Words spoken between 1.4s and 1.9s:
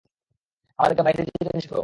নিষেধ করল।